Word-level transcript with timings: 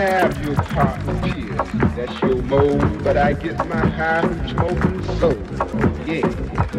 have 0.00 0.42
your 0.42 0.54
cotton 0.54 1.20
tears, 1.20 1.94
that's 1.94 2.22
your 2.22 2.36
mode, 2.44 3.04
but 3.04 3.18
I 3.18 3.34
get 3.34 3.58
my 3.68 3.86
high 3.86 4.22
from 4.22 4.48
smoking 4.48 5.02
soul. 5.18 5.36
Yeah, 6.06 6.26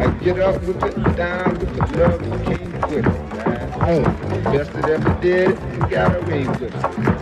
I 0.04 0.10
get 0.24 0.40
up 0.40 0.60
with 0.62 0.82
it, 0.82 1.16
down 1.16 1.56
with 1.56 1.72
the 1.76 1.98
love 1.98 2.18
that 2.28 2.44
came 2.44 2.72
with 2.72 2.92
it. 2.92 3.06
Right 3.46 3.70
home, 3.70 4.42
best 4.42 4.74
it 4.74 4.86
ever 4.86 5.18
did 5.20 5.56
and 5.56 5.88
got 5.88 6.16
away 6.16 6.48
with 6.48 6.62
it. 6.62 7.21